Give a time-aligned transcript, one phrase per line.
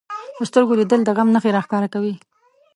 [0.37, 2.15] په سترګو لیدل د غم نښې راښکاره کوي